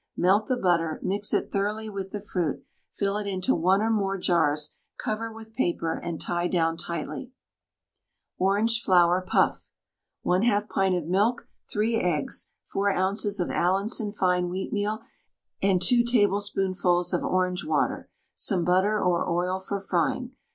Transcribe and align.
Melt 0.17 0.47
the 0.47 0.57
butter, 0.57 0.99
mix 1.03 1.31
it 1.31 1.51
thoroughly 1.51 1.87
with 1.87 2.09
the 2.09 2.19
fruit, 2.19 2.65
fill 2.91 3.17
it 3.17 3.27
into 3.27 3.53
one 3.53 3.83
or 3.83 3.91
more 3.91 4.17
jars, 4.17 4.71
cover 4.97 5.31
with 5.31 5.53
paper, 5.53 5.93
and 5.93 6.19
tie 6.19 6.47
down 6.47 6.75
tightly. 6.75 7.31
ORANGE 8.39 8.81
FLOWER 8.81 9.21
PUFF. 9.21 9.69
1/2 10.25 10.69
pint 10.69 10.95
of 10.95 11.05
milk, 11.05 11.47
3 11.71 11.97
eggs, 11.97 12.47
4 12.65 12.95
ozs. 12.95 13.39
of 13.39 13.51
Allinson 13.51 14.11
fine 14.11 14.49
wheatmeal, 14.49 15.03
and 15.61 15.79
2 15.83 16.03
tablespoonfuls 16.03 17.13
of 17.13 17.23
orange 17.23 17.63
water, 17.63 18.09
some 18.33 18.65
butter 18.65 18.99
or 18.99 19.29
oil 19.29 19.59
for 19.59 19.79
frying. 19.79 20.31